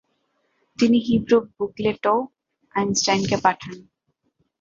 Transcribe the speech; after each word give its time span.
তিনি 0.79 0.97
হিবুরু 0.99 1.37
বুকলেটও 1.55 2.17
আইনস্টাইনকে 2.75 3.37
পাঠান। 3.45 3.75